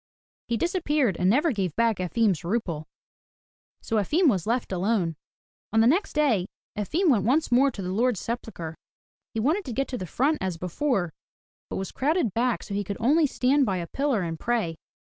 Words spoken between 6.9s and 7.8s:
went once more